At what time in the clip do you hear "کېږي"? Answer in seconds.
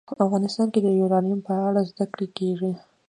2.37-2.71